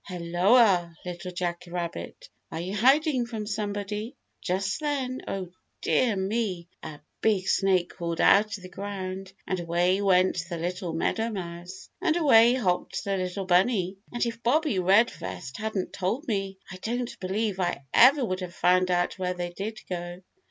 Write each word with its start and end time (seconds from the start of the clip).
"Helloa, 0.09 0.95
Little 1.05 1.29
Jack 1.31 1.65
Rabbit. 1.67 2.27
Are 2.51 2.59
you 2.59 2.75
hiding 2.75 3.27
from 3.27 3.45
somebody?" 3.45 4.15
Just 4.41 4.79
then, 4.79 5.21
oh 5.27 5.51
dear 5.83 6.15
me! 6.15 6.67
a 6.81 7.01
big 7.21 7.47
snake 7.47 7.89
crawled 7.91 8.19
out 8.19 8.57
of 8.57 8.63
the 8.63 8.67
ground 8.69 9.31
and 9.45 9.59
away 9.59 10.01
went 10.01 10.43
the 10.49 10.57
little 10.57 10.93
meadowmouse, 10.93 11.87
and 12.01 12.17
away 12.17 12.55
hopped 12.55 13.03
the 13.03 13.15
little 13.15 13.45
bunny, 13.45 13.95
and 14.11 14.25
if 14.25 14.41
Bobbie 14.41 14.79
Redvest 14.79 15.57
hadn't 15.57 15.93
told 15.93 16.27
me, 16.27 16.57
I 16.71 16.77
don't 16.77 17.19
believe 17.19 17.59
I 17.59 17.83
ever 17.93 18.25
would 18.25 18.39
have 18.39 18.55
found 18.55 18.89
out 18.89 19.19
where 19.19 19.35
they 19.35 19.51
did 19.51 19.81
go. 19.87 20.23